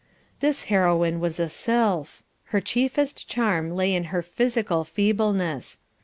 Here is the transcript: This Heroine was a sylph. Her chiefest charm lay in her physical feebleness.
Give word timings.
This 0.39 0.63
Heroine 0.63 1.19
was 1.19 1.39
a 1.39 1.47
sylph. 1.47 2.23
Her 2.45 2.59
chiefest 2.59 3.27
charm 3.29 3.69
lay 3.69 3.93
in 3.93 4.05
her 4.05 4.23
physical 4.23 4.83
feebleness. 4.83 5.77